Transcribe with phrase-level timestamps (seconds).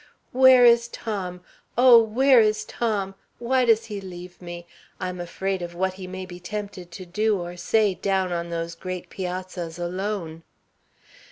[0.31, 1.41] "Where is Tom?
[1.77, 3.13] Oh, where is Tom?
[3.37, 4.65] Why does he leave me?
[4.99, 8.73] I'm afraid of what he may be tempted to do or say down on those
[8.73, 10.41] great piazzas alone."